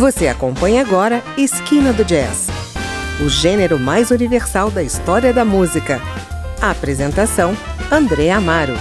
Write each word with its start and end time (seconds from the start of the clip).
Você 0.00 0.28
acompanha 0.28 0.80
agora 0.80 1.22
Esquina 1.36 1.92
do 1.92 2.02
Jazz, 2.06 2.48
o 3.22 3.28
gênero 3.28 3.78
mais 3.78 4.10
universal 4.10 4.70
da 4.70 4.82
história 4.82 5.30
da 5.30 5.44
música. 5.44 6.00
A 6.58 6.70
apresentação: 6.70 7.52
André 7.92 8.30
Amaro. 8.30 8.72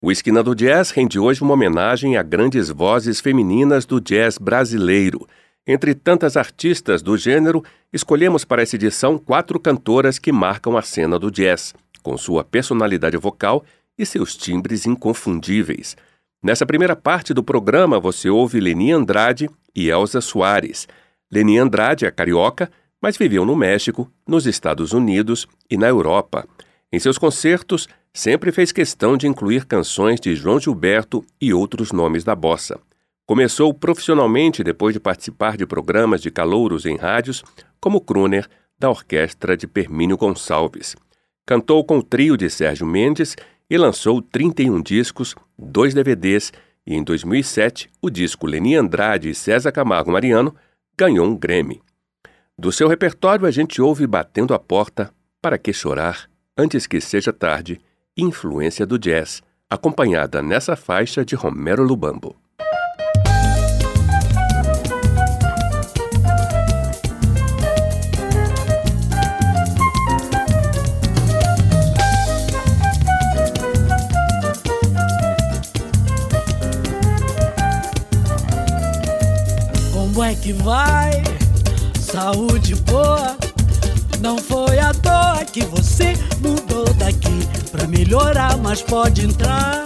O 0.00 0.10
Esquina 0.10 0.42
do 0.42 0.54
Jazz 0.54 0.92
rende 0.92 1.18
hoje 1.18 1.42
uma 1.42 1.52
homenagem 1.52 2.16
a 2.16 2.22
grandes 2.22 2.70
vozes 2.70 3.20
femininas 3.20 3.84
do 3.84 4.00
jazz 4.00 4.38
brasileiro. 4.38 5.28
Entre 5.66 5.94
tantas 5.94 6.38
artistas 6.38 7.02
do 7.02 7.14
gênero, 7.14 7.62
escolhemos 7.92 8.46
para 8.46 8.62
essa 8.62 8.76
edição 8.76 9.18
quatro 9.18 9.60
cantoras 9.60 10.18
que 10.18 10.32
marcam 10.32 10.74
a 10.78 10.80
cena 10.80 11.18
do 11.18 11.30
jazz, 11.30 11.74
com 12.02 12.16
sua 12.16 12.42
personalidade 12.42 13.18
vocal 13.18 13.62
e 13.98 14.06
seus 14.06 14.34
timbres 14.34 14.86
inconfundíveis. 14.86 15.94
Nessa 16.42 16.64
primeira 16.64 16.94
parte 16.94 17.34
do 17.34 17.42
programa, 17.42 17.98
você 17.98 18.30
ouve 18.30 18.60
Leni 18.60 18.92
Andrade 18.92 19.50
e 19.74 19.90
Elza 19.90 20.20
Soares. 20.20 20.86
Leni 21.30 21.58
Andrade 21.58 22.06
é 22.06 22.10
carioca, 22.12 22.70
mas 23.02 23.16
viveu 23.16 23.44
no 23.44 23.56
México, 23.56 24.10
nos 24.26 24.46
Estados 24.46 24.92
Unidos 24.92 25.48
e 25.68 25.76
na 25.76 25.88
Europa. 25.88 26.46
Em 26.92 26.98
seus 27.00 27.18
concertos, 27.18 27.88
sempre 28.14 28.52
fez 28.52 28.70
questão 28.70 29.16
de 29.16 29.26
incluir 29.26 29.64
canções 29.64 30.20
de 30.20 30.36
João 30.36 30.60
Gilberto 30.60 31.24
e 31.40 31.52
outros 31.52 31.90
nomes 31.90 32.22
da 32.22 32.36
bossa. 32.36 32.78
Começou 33.26 33.74
profissionalmente 33.74 34.62
depois 34.62 34.94
de 34.94 35.00
participar 35.00 35.56
de 35.56 35.66
programas 35.66 36.22
de 36.22 36.30
calouros 36.30 36.86
em 36.86 36.96
rádios, 36.96 37.42
como 37.80 38.00
crooner 38.00 38.48
da 38.78 38.88
orquestra 38.88 39.56
de 39.56 39.66
Permínio 39.66 40.16
Gonçalves. 40.16 40.94
Cantou 41.44 41.84
com 41.84 41.98
o 41.98 42.02
trio 42.02 42.36
de 42.36 42.48
Sérgio 42.48 42.86
Mendes 42.86 43.36
e 43.70 43.76
lançou 43.76 44.22
31 44.22 44.80
discos, 44.80 45.34
dois 45.58 45.94
DVDs 45.94 46.52
e, 46.86 46.94
em 46.94 47.02
2007, 47.02 47.90
o 48.00 48.08
disco 48.08 48.46
Leni 48.46 48.74
Andrade 48.74 49.28
e 49.28 49.34
César 49.34 49.70
Camargo 49.72 50.10
Mariano 50.10 50.54
ganhou 50.96 51.26
um 51.26 51.36
Grammy. 51.36 51.82
Do 52.58 52.72
seu 52.72 52.88
repertório, 52.88 53.46
a 53.46 53.50
gente 53.50 53.80
ouve 53.80 54.06
Batendo 54.06 54.54
a 54.54 54.58
Porta, 54.58 55.12
Para 55.40 55.58
Que 55.58 55.72
Chorar, 55.72 56.28
Antes 56.56 56.86
Que 56.86 57.00
Seja 57.00 57.32
Tarde, 57.32 57.80
Influência 58.16 58.84
do 58.84 58.98
Jazz, 58.98 59.42
acompanhada 59.70 60.42
nessa 60.42 60.74
faixa 60.74 61.24
de 61.24 61.34
Romero 61.34 61.84
Lubambo. 61.84 62.34
É 80.28 80.34
que 80.34 80.52
vai? 80.52 81.22
Saúde 81.98 82.74
boa. 82.74 83.34
Não 84.20 84.36
foi 84.36 84.78
à 84.78 84.92
toa 84.92 85.42
que 85.44 85.64
você 85.64 86.12
mudou 86.40 86.84
daqui 86.94 87.48
pra 87.70 87.86
melhorar, 87.86 88.58
mas 88.58 88.82
pode 88.82 89.24
entrar. 89.24 89.84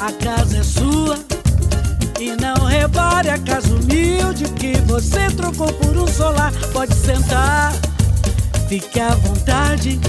A 0.00 0.12
casa 0.12 0.58
é 0.58 0.62
sua. 0.62 1.18
E 2.18 2.34
não 2.40 2.64
repare 2.64 3.28
a 3.28 3.38
casa 3.38 3.68
humilde 3.74 4.44
que 4.52 4.78
você 4.86 5.26
trocou 5.36 5.70
por 5.74 5.94
um 5.94 6.06
solar. 6.06 6.52
Pode 6.72 6.94
sentar, 6.94 7.72
fique 8.66 8.98
à 8.98 9.10
vontade. 9.10 10.00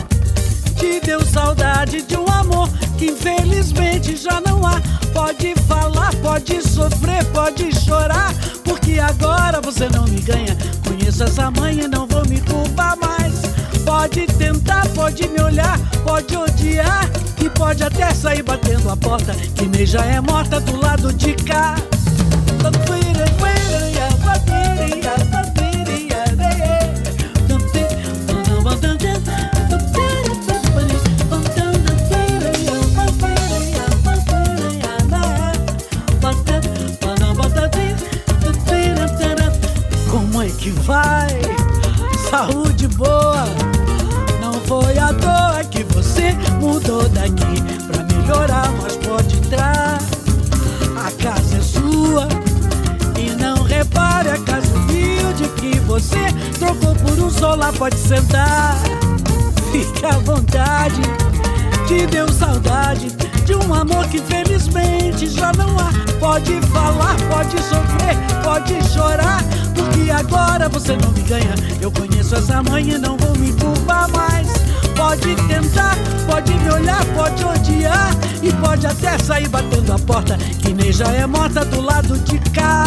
Te 0.77 0.99
deu 0.99 1.23
saudade 1.25 2.01
de 2.01 2.17
um 2.17 2.27
amor 2.27 2.69
que 2.97 3.05
infelizmente 3.05 4.15
já 4.15 4.41
não 4.41 4.65
há. 4.65 4.81
Pode 5.13 5.55
falar, 5.67 6.13
pode 6.15 6.61
sofrer, 6.61 7.23
pode 7.25 7.73
chorar, 7.73 8.33
porque 8.63 8.99
agora 8.99 9.61
você 9.61 9.87
não 9.89 10.05
me 10.05 10.19
ganha. 10.21 10.55
Conheço 10.85 11.23
essa 11.23 11.51
e 11.71 11.87
não 11.87 12.05
vou 12.07 12.25
me 12.27 12.39
culpar 12.41 12.97
mais. 12.97 13.41
Pode 13.85 14.25
tentar, 14.27 14.87
pode 14.89 15.27
me 15.27 15.41
olhar, 15.41 15.79
pode 16.03 16.35
odiar 16.35 17.09
e 17.44 17.50
pode 17.50 17.83
até 17.83 18.13
sair 18.13 18.44
batendo 18.44 18.89
a 18.89 18.97
porta, 18.97 19.33
que 19.33 19.66
nem 19.66 19.85
já 19.85 20.03
é 20.05 20.19
morta 20.19 20.59
do 20.59 20.75
lado 20.77 21.13
de 21.13 21.33
cá. 21.33 21.75
Que 40.65 40.71
vai, 40.81 41.29
saúde 42.31 42.87
boa. 42.87 43.45
Não 44.41 44.53
foi 44.61 44.97
à 44.97 45.13
toa 45.13 45.63
que 45.63 45.83
você 45.93 46.35
mudou 46.59 47.07
daqui 47.09 47.61
pra 47.85 48.01
melhorar, 48.01 48.71
mas 48.81 48.95
pode 48.95 49.37
entrar. 49.37 49.99
A 50.97 51.11
casa 51.21 51.57
é 51.57 51.61
sua 51.61 52.27
e 53.15 53.29
não 53.39 53.61
repare 53.61 54.29
a 54.29 54.39
casa 54.39 54.75
humilde 54.75 55.47
que 55.59 55.79
você 55.81 56.33
trocou 56.57 56.95
por 56.95 57.23
um 57.23 57.29
solar. 57.29 57.71
Pode 57.73 57.97
sentar, 57.97 58.75
fica 59.71 60.15
à 60.15 60.17
vontade. 60.17 61.01
Te 61.87 62.07
deu 62.07 62.27
saudade 62.27 63.15
um 63.55 63.73
amor 63.73 64.07
que 64.07 64.19
felizmente 64.19 65.27
já 65.27 65.51
não 65.53 65.77
há. 65.79 65.91
Pode 66.19 66.59
falar, 66.67 67.16
pode 67.29 67.57
sofrer, 67.63 68.16
pode 68.43 68.73
chorar 68.89 69.43
porque 69.73 70.09
agora 70.11 70.69
você 70.69 70.95
não 70.97 71.11
me 71.11 71.21
ganha. 71.21 71.55
Eu 71.81 71.91
conheço 71.91 72.35
essa 72.35 72.61
e 72.79 72.97
não 72.97 73.17
vou 73.17 73.35
me 73.38 73.51
culpar 73.53 74.09
mais. 74.09 74.47
Pode 74.95 75.35
tentar, 75.47 75.95
pode 76.25 76.53
me 76.53 76.69
olhar, 76.71 77.03
pode 77.13 77.44
odiar 77.44 78.11
e 78.41 78.51
pode 78.53 78.88
até 78.88 79.17
sair 79.17 79.47
batendo 79.49 79.94
a 79.94 79.99
porta, 79.99 80.38
que 80.38 80.73
nem 80.73 80.91
já 80.91 81.11
é 81.11 81.25
morta 81.25 81.65
do 81.65 81.81
lado 81.81 82.17
de 82.19 82.39
cá. 82.51 82.85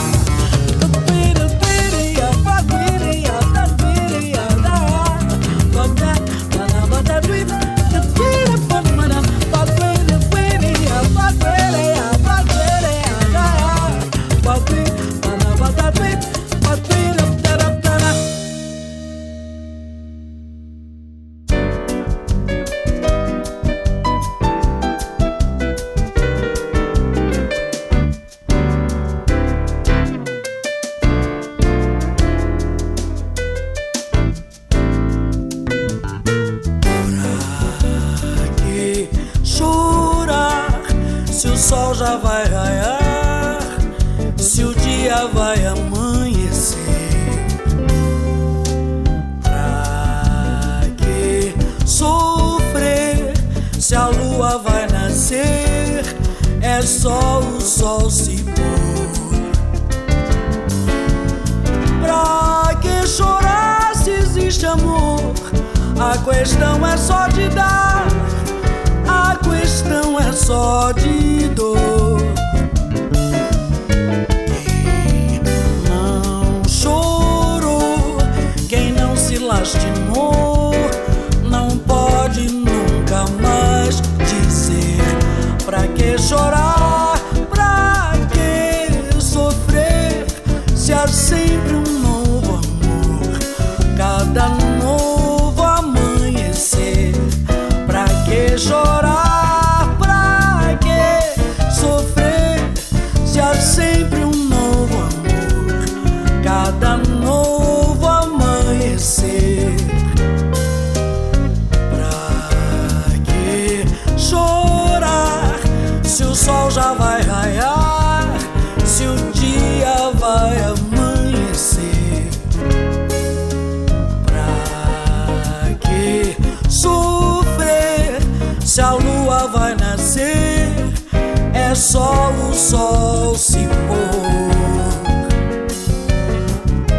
Sol 131.91 133.35
se 133.35 133.67
pôr. 133.89 134.51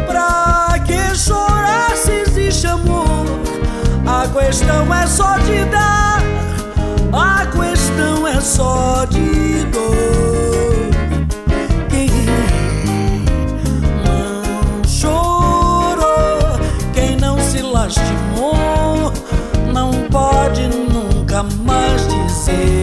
Pra 0.06 0.80
que 0.84 1.16
chorar 1.16 1.96
se 1.96 2.12
existe 2.22 2.66
amor? 2.66 3.24
A 4.04 4.26
questão 4.26 4.92
é 4.92 5.06
só 5.06 5.38
de 5.38 5.64
dar, 5.66 6.20
a 7.12 7.46
questão 7.46 8.26
é 8.26 8.40
só 8.40 9.04
de 9.04 9.64
dor. 9.66 10.90
Quem 11.88 12.10
não 14.04 14.82
chorou, 14.88 16.58
quem 16.92 17.16
não 17.16 17.38
se 17.38 17.62
lastimou, 17.62 19.12
não 19.72 19.92
pode 20.10 20.66
nunca 20.66 21.44
mais 21.64 22.02
dizer 22.08 22.79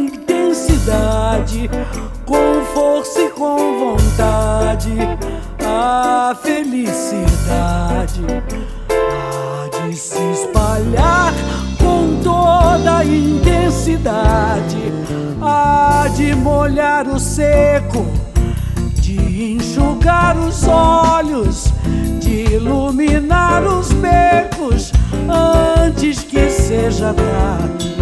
intensidade 0.00 1.70
com 2.26 2.64
força 2.74 3.20
e 3.20 3.30
com 3.30 3.78
vontade 3.78 4.96
a 5.64 6.34
felicidade 6.42 8.24
há 8.88 9.88
de 9.88 9.96
se 9.96 10.22
espalhar 10.32 11.32
com 11.78 12.20
toda 12.22 12.98
a 12.98 13.04
intensidade 13.04 14.92
há 15.42 16.08
de 16.16 16.34
molhar 16.34 17.06
o 17.06 17.18
seco 17.18 18.06
de 19.00 19.52
enxugar 19.54 20.36
os 20.38 20.68
olhos, 20.68 21.72
de 22.20 22.54
iluminar 22.54 23.64
os 23.64 23.90
becos 23.92 24.92
antes 25.28 26.22
que 26.22 26.48
seja 26.48 27.12
tarde. 27.12 27.99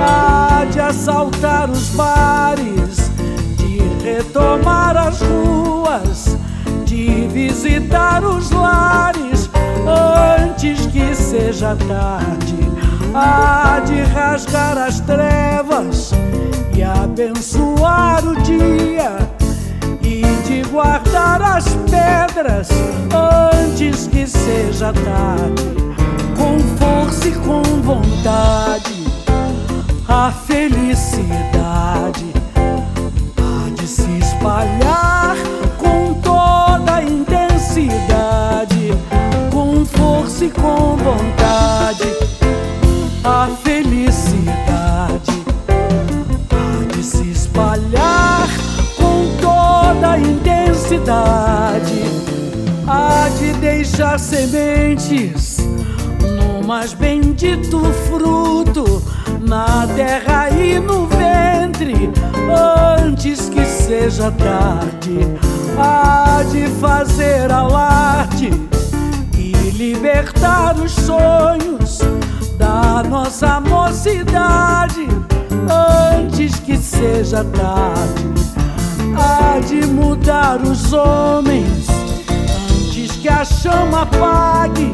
Há 0.00 0.64
de 0.70 0.80
assaltar 0.80 1.70
os 1.70 1.88
bares, 1.90 3.10
de 3.56 3.78
retomar 4.04 4.96
as 4.96 5.20
ruas, 5.20 6.36
de 6.84 7.26
visitar 7.28 8.24
os 8.24 8.50
lares 8.50 9.48
antes 9.86 10.86
que 10.86 11.14
seja 11.14 11.76
tarde. 11.76 12.56
Há 13.14 13.80
de 13.86 14.02
rasgar 14.02 14.76
as 14.76 15.00
trevas 15.00 16.12
e 16.74 16.82
abençoar 16.82 18.26
o 18.26 18.36
dia 18.42 19.16
e 20.02 20.22
de 20.46 20.68
guardar 20.68 21.40
as 21.40 21.64
pedras 21.90 22.68
antes 23.50 24.06
que 24.06 24.26
seja 24.26 24.92
tarde, 24.92 25.64
com 26.36 26.58
força 26.76 27.28
e 27.28 27.32
com 27.32 27.62
vontade, 27.80 28.95
a 30.08 30.30
felicidade 30.30 32.24
há 33.36 33.70
de 33.74 33.86
se 33.86 34.18
espalhar 34.18 35.36
com 35.78 36.14
toda 36.14 36.96
a 36.96 37.02
intensidade, 37.02 38.92
com 39.52 39.84
força 39.84 40.44
e 40.44 40.50
com 40.50 40.96
vontade, 40.96 42.16
a 43.24 43.48
felicidade 43.62 45.44
há 46.50 46.94
de 46.94 47.02
se 47.02 47.30
espalhar 47.30 48.48
com 48.96 49.36
toda 49.40 50.12
a 50.12 50.18
intensidade, 50.18 52.02
há 52.86 53.28
de 53.38 53.52
deixar 53.54 54.18
sementes 54.20 55.58
no 56.20 56.66
mais 56.66 56.92
bendito 56.94 57.80
fruto, 58.08 59.02
na 59.46 59.86
terra 59.94 60.50
e 60.50 60.80
no 60.80 61.06
ventre, 61.06 62.10
antes 63.00 63.48
que 63.48 63.64
seja 63.64 64.30
tarde, 64.32 65.20
há 65.78 66.42
de 66.50 66.66
fazer 66.80 67.50
alarde 67.52 68.50
e 69.38 69.52
libertar 69.70 70.76
os 70.76 70.90
sonhos 70.92 72.00
da 72.58 73.04
nossa 73.08 73.60
mocidade 73.60 75.06
antes 76.18 76.58
que 76.58 76.76
seja 76.76 77.44
tarde. 77.44 78.26
Há 79.18 79.60
de 79.60 79.86
mudar 79.86 80.60
os 80.60 80.92
homens 80.92 81.86
antes 82.70 83.12
que 83.12 83.28
a 83.28 83.44
chama 83.44 84.02
apague, 84.02 84.92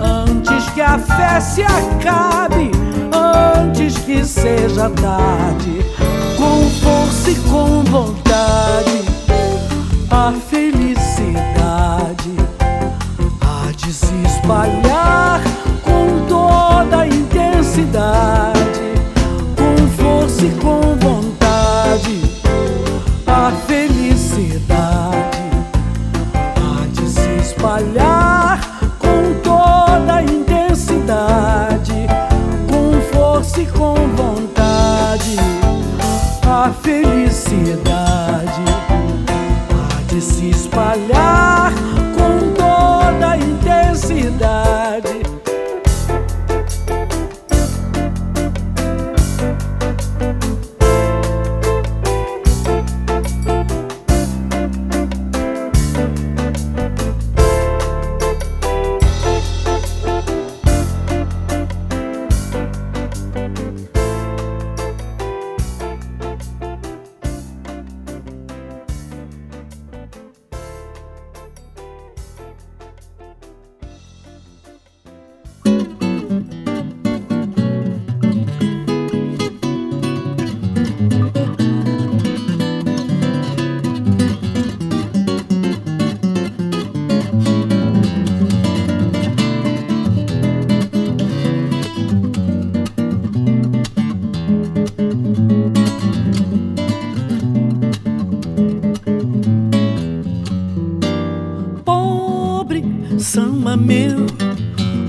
antes 0.00 0.70
que 0.70 0.80
a 0.80 0.98
fé 0.98 1.40
se 1.40 1.62
acabe, 1.62 2.70
antes 3.14 3.96
que 3.98 4.24
seja 4.24 4.90
tarde. 4.90 5.84
Com 6.36 6.68
força 6.82 7.30
e 7.30 7.34
com 7.50 7.82
vontade, 7.84 9.04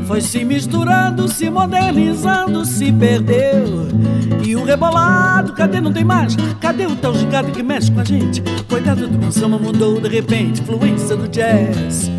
foi 0.05 0.21
se 0.21 0.43
misturando, 0.45 1.27
se 1.27 1.49
modernizando, 1.49 2.65
se 2.65 2.91
perdeu. 2.91 3.87
E 4.43 4.55
o 4.55 4.63
rebolado, 4.63 5.53
cadê 5.53 5.81
não 5.81 5.91
tem 5.91 6.03
mais? 6.03 6.35
Cadê 6.61 6.85
o 6.85 6.95
tal 6.95 7.15
gigante 7.15 7.51
que 7.51 7.63
mexe 7.63 7.91
com 7.91 8.01
a 8.01 8.03
gente? 8.03 8.41
Coitado 8.69 9.07
do 9.07 9.31
samba 9.31 9.57
mudou 9.57 9.99
de 9.99 10.07
repente, 10.07 10.61
fluência 10.61 11.15
do 11.15 11.27
jazz. 11.27 12.11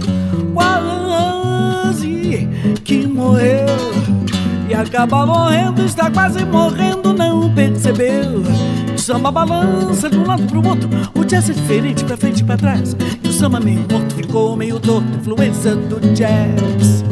Quase 0.53 2.49
que 2.85 3.07
morreu 3.07 3.67
e 4.69 4.75
acaba 4.75 5.25
morrendo, 5.25 5.85
está 5.85 6.11
quase 6.11 6.45
morrendo, 6.45 7.13
não 7.13 7.53
percebeu. 7.55 8.43
Samba 8.97 9.31
balança 9.31 10.11
de 10.11 10.19
um 10.19 10.27
lado 10.27 10.43
pro 10.45 10.67
outro, 10.67 10.89
o 11.15 11.25
jazz 11.25 11.49
é 11.49 11.53
diferente, 11.53 12.05
pra 12.05 12.17
frente 12.17 12.41
e 12.41 12.45
pra 12.45 12.57
trás. 12.57 12.97
E 13.23 13.29
o 13.29 13.33
samba 13.33 13.61
meio 13.61 13.87
morto 13.89 14.15
ficou 14.17 14.57
meio 14.57 14.81
torto, 14.81 15.09
influência 15.19 15.77
do 15.77 16.01
jazz. 16.13 17.05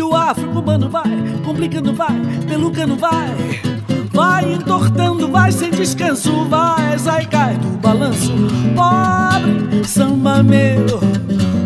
E 0.00 0.02
o 0.02 0.16
afro-cubano 0.16 0.88
vai, 0.88 1.10
complicando 1.44 1.92
vai, 1.92 2.18
pelucando 2.48 2.96
vai. 2.96 3.36
Vai 4.10 4.54
entortando, 4.54 5.28
vai 5.28 5.52
sem 5.52 5.70
descanso, 5.70 6.46
vai, 6.46 6.98
sai 6.98 7.26
cai 7.26 7.54
do 7.58 7.68
balanço. 7.76 8.32
Pobre 8.74 9.84
samba 9.86 10.42
meu, 10.42 10.86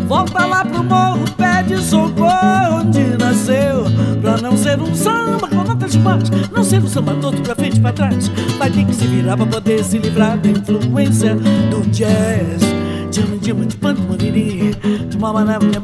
volta 0.05 0.45
lá 0.45 0.65
pro 0.65 0.83
morro, 0.83 1.23
pede 1.37 1.77
socorro 1.77 2.81
onde 2.81 3.15
nasceu. 3.17 3.85
Pra 4.19 4.35
não 4.41 4.57
ser 4.57 4.81
um 4.81 4.93
samba 4.93 5.47
com 5.47 5.63
notas 5.63 5.93
demais, 5.93 6.29
não 6.51 6.61
ser 6.61 6.83
um 6.83 6.87
samba 6.89 7.15
todo 7.21 7.41
pra 7.41 7.55
frente 7.55 7.79
pra 7.79 7.93
trás. 7.93 8.27
Vai 8.57 8.69
ter 8.69 8.83
que 8.83 8.93
se 8.93 9.07
virar 9.07 9.37
pra 9.37 9.45
poder 9.45 9.81
se 9.81 9.97
livrar 9.97 10.37
da 10.37 10.49
influência 10.49 11.35
do 11.35 11.89
jazz. 11.89 12.59
Jimmy 13.13 13.39
Jimmy 13.41 13.65
de 13.65 13.77
panto 13.77 14.01
maniri, 14.01 14.75
de 15.07 15.17
mama 15.17 15.45
na 15.45 15.57
minha 15.57 15.79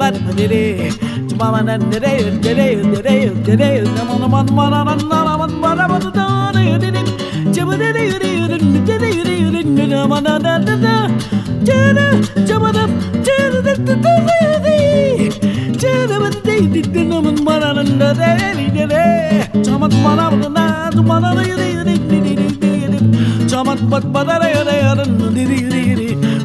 Çamat 23.51 23.81
bat 23.91 24.03
badara 24.13 24.48
yara 24.50 24.74
yara 24.74 25.03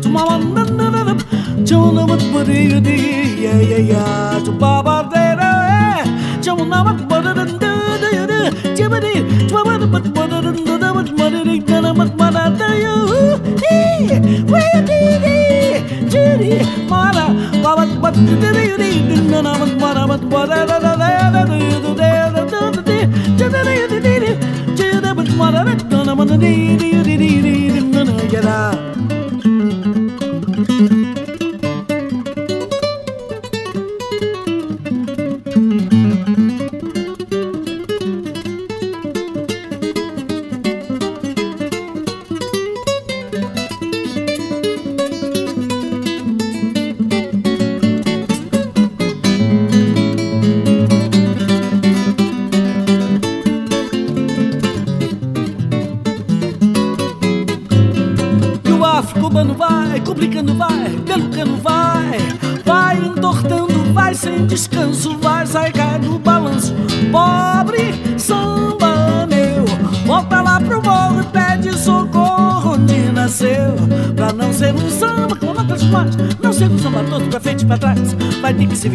Tumaman 0.03 0.96
Jonamat 1.67 2.23
Badayudi, 2.33 3.43
yeah, 3.43 3.59
yeah, 3.61 3.79
yeah, 3.79 4.41
to 4.45 4.53
Baba 4.53 5.11
Dera, 5.13 6.05
Jonamat 6.41 7.09
Badadanda, 7.09 8.77
Jimmy, 8.77 9.27
Twamat 9.51 9.83
Badadanda, 9.91 10.89
Muddy, 11.19 11.59
Ganamat 11.61 12.11
Madata, 12.17 12.69
you, 12.79 12.97
where 14.47 14.81
did 14.87 15.23
he, 15.27 16.09
Judy, 16.09 16.63
Mara, 16.89 17.35
Babat 17.65 17.91
Badadudi, 18.01 18.91
Nanamat 19.27 19.73
Maramat 19.81 20.23
Badadada. 20.31 20.96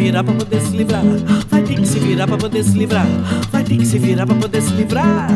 Virar 0.01 0.23
pra 0.23 0.33
poder 0.33 0.59
se 0.61 0.75
livrar, 0.75 1.03
vai 1.47 1.61
ter 1.61 1.75
que 1.75 1.87
se 1.87 1.99
virar 1.99 2.25
pra 2.25 2.35
poder 2.35 2.63
se 2.63 2.75
livrar, 2.75 3.05
vai 3.51 3.63
ter 3.63 3.77
que 3.77 3.85
se 3.85 3.99
virar 3.99 4.25
pra 4.25 4.35
poder 4.35 4.61
se 4.61 4.73
livrar 4.73 5.27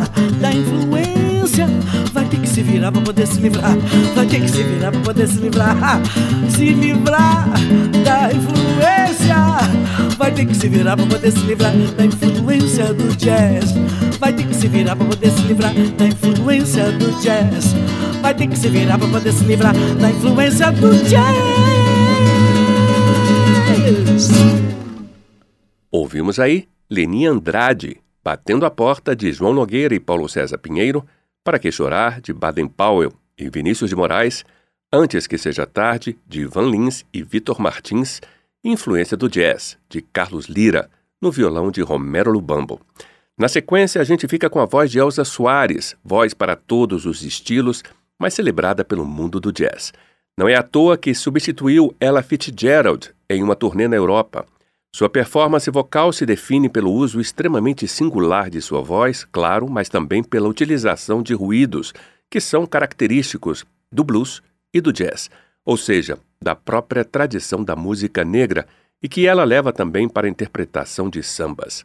da 0.41 0.51
influência. 0.51 1.69
Vai 2.12 2.25
ter 2.25 2.39
que 2.39 2.48
se 2.48 2.63
virar 2.63 2.91
pra 2.91 3.01
poder 3.01 3.27
se 3.27 3.39
livrar, 3.39 3.77
vai 4.15 4.25
ter 4.25 4.41
que 4.41 4.50
se 4.50 4.63
virar 4.63 4.91
pra 4.91 5.01
poder 5.01 5.27
se 5.27 5.38
livrar, 5.38 6.01
se 6.50 6.65
livrar 6.65 7.48
da 8.03 8.34
influência. 8.34 9.36
Vai 10.17 10.31
ter 10.31 10.45
que 10.45 10.55
se 10.55 10.67
virar 10.67 10.98
pra 10.98 11.05
poder 11.05 11.31
se 11.31 11.39
livrar 11.39 11.72
da 11.95 12.05
influência 12.05 12.93
do 12.93 13.15
jazz. 13.15 13.75
Vai 14.19 14.34
ter 14.34 14.48
que 14.48 14.55
se 14.55 14.67
virar 14.67 14.95
pra 14.95 15.05
poder 15.05 15.29
se 15.29 15.41
livrar 15.43 15.74
da 15.74 16.05
influência 16.07 16.91
do 16.91 17.22
jazz. 17.22 17.75
Vai 18.22 18.34
ter 18.34 18.48
que 18.48 18.57
se 18.57 18.67
virar 18.67 18.98
pra 18.98 19.07
poder 19.07 19.31
se 19.31 19.43
livrar 19.43 19.75
da 20.01 20.10
influência 20.10 20.72
do 20.72 20.91
jazz. 21.07 21.85
Ouvimos 25.91 26.39
aí 26.39 26.67
Leni 26.89 27.25
Andrade, 27.25 27.98
batendo 28.24 28.65
a 28.65 28.72
porta 28.72 29.15
de 29.15 29.31
João 29.31 29.53
Nogueira 29.53 29.95
e 29.95 30.00
Paulo 30.00 30.27
César 30.27 30.57
Pinheiro, 30.57 31.05
Para 31.43 31.57
Que 31.57 31.72
Chorar, 31.72 32.22
de 32.22 32.34
Baden 32.34 32.67
Powell 32.67 33.13
e 33.38 33.50
Vinícius 33.50 33.89
de 33.89 33.95
Moraes, 33.95 34.43
Antes 34.91 35.25
Que 35.25 35.38
Seja 35.38 35.65
Tarde, 35.65 36.17
de 36.27 36.41
Ivan 36.41 36.69
Lins 36.69 37.05
e 37.13 37.24
Vitor 37.24 37.60
Martins, 37.62 38.22
Influência 38.63 39.15
do 39.15 39.29
Jazz, 39.29 39.77
de 39.89 40.01
Carlos 40.01 40.48
Lira, 40.48 40.89
no 41.22 41.31
violão 41.31 41.72
de 41.72 41.81
Romero 41.81 42.31
Lubambo. 42.31 42.81
Na 43.38 43.48
sequência, 43.48 44.01
a 44.01 44.03
gente 44.03 44.27
fica 44.27 44.50
com 44.50 44.60
a 44.60 44.65
voz 44.65 44.91
de 44.91 45.00
Elza 45.00 45.24
Soares, 45.24 45.95
voz 46.03 46.34
para 46.34 46.55
todos 46.55 47.05
os 47.05 47.24
estilos, 47.24 47.84
mas 48.19 48.34
celebrada 48.34 48.84
pelo 48.84 49.05
mundo 49.05 49.39
do 49.39 49.51
jazz. 49.51 49.93
Não 50.38 50.48
é 50.48 50.55
à 50.55 50.63
toa 50.63 50.98
que 50.98 51.13
substituiu 51.13 51.95
Ella 52.00 52.22
Fitzgerald 52.22 53.14
em 53.29 53.44
uma 53.44 53.55
turnê 53.55 53.88
na 53.88 53.96
Europa. 53.96 54.46
Sua 54.94 55.10
performance 55.10 55.70
vocal 55.70 56.13
se 56.13 56.25
define 56.25 56.70
pelo 56.70 56.91
uso 56.91 57.20
extremamente 57.20 57.88
singular 57.88 58.50
de 58.50 58.62
sua 58.62 58.82
voz, 58.82 59.25
claro, 59.32 59.70
mas 59.70 59.89
também 59.89 60.24
pela 60.24 60.48
utilização 60.48 61.22
de 61.22 61.34
ruídos, 61.34 61.94
que 62.29 62.39
são 62.39 62.65
característicos 62.65 63.65
do 63.91 64.03
blues 64.03 64.41
e 64.74 64.79
do 64.79 64.94
jazz, 64.94 65.29
ou 65.65 65.75
seja, 65.75 66.17
da 66.41 66.55
própria 66.55 67.03
tradição 67.03 67.63
da 67.63 67.75
música 67.75 68.24
negra 68.24 68.65
e 69.01 69.10
que 69.10 69.27
ela 69.27 69.44
leva 69.44 69.74
também 69.74 70.08
para 70.08 70.27
a 70.27 70.29
interpretação 70.29 71.10
de 71.10 71.22
sambas. 71.22 71.84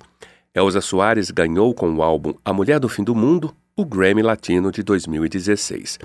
Elza 0.54 0.80
Soares 0.80 1.30
ganhou 1.30 1.75
com 1.75 1.92
o 1.94 2.02
álbum 2.02 2.35
A 2.44 2.52
Mulher 2.52 2.78
do 2.78 2.88
Fim 2.88 3.04
do 3.04 3.14
Mundo 3.14 3.54
o 3.76 3.85
Grammy 3.85 4.23
Latino 4.23 4.70
de 4.70 4.82
2016. 4.82 5.99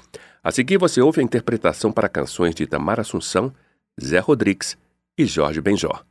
A 0.43 0.51
seguir 0.51 0.77
você 0.77 1.01
ouve 1.01 1.19
a 1.19 1.23
interpretação 1.23 1.91
para 1.91 2.07
canções 2.07 2.55
de 2.55 2.63
Itamar 2.63 2.99
Assunção, 2.99 3.53
Zé 4.01 4.19
Rodrigues 4.19 4.77
e 5.17 5.25
Jorge 5.27 5.61
Benjó. 5.61 6.05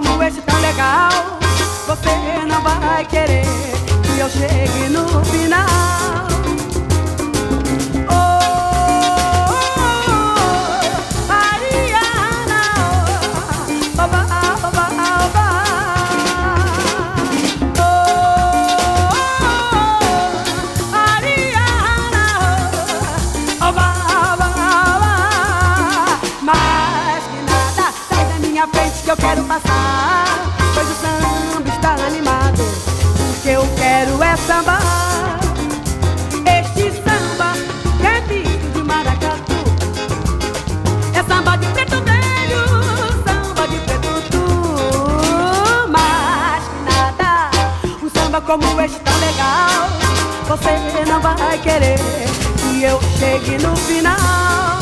Como 0.00 0.20
esse 0.24 0.40
tão 0.40 0.60
legal, 0.60 1.08
você 1.86 2.44
não 2.48 2.60
vai 2.62 3.04
querer 3.04 3.44
que 4.02 4.18
eu 4.18 4.28
chegue 4.28 4.88
no 4.88 5.24
final. 5.24 6.23
Não 51.08 51.20
vai 51.20 51.58
querer 51.58 51.98
que 52.58 52.82
eu 52.82 53.00
chegue 53.18 53.58
no 53.62 53.76
final. 53.76 54.73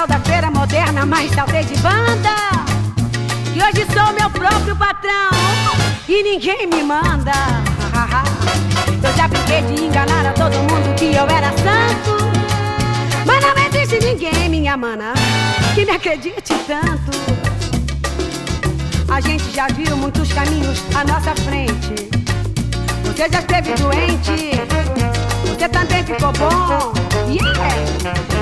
Tal 0.00 0.06
da 0.06 0.20
feira 0.20 0.50
moderna, 0.50 1.04
mas 1.04 1.30
saltei 1.32 1.62
de 1.62 1.76
banda. 1.78 2.34
E 3.54 3.62
hoje 3.62 3.86
sou 3.92 4.12
meu 4.14 4.30
próprio 4.30 4.74
patrão 4.74 5.30
e 6.08 6.22
ninguém 6.22 6.66
me 6.66 6.82
manda. 6.82 7.32
Eu 9.02 9.12
já 9.14 9.28
brinquei 9.28 9.60
de 9.62 9.84
enganar 9.84 10.24
a 10.24 10.32
todo 10.32 10.54
mundo 10.54 10.94
que 10.96 11.14
eu 11.14 11.26
era 11.26 11.48
santo. 11.48 12.16
Mas 13.26 13.40
não 13.42 13.54
existe 13.66 13.98
ninguém, 14.04 14.48
minha 14.48 14.76
mana, 14.76 15.14
que 15.74 15.84
me 15.84 15.92
acredite 15.92 16.54
tanto. 16.66 17.10
A 19.10 19.20
gente 19.20 19.50
já 19.50 19.66
viu 19.68 19.96
muitos 19.96 20.32
caminhos 20.32 20.82
à 20.94 21.04
nossa 21.04 21.34
frente. 21.42 22.10
Você 23.04 23.28
já 23.30 23.40
esteve 23.40 23.74
doente, 23.74 25.29
você 25.46 25.68
também 25.68 26.04
ficou 26.04 26.32
bom. 26.32 26.92
Yeah! 27.28 27.60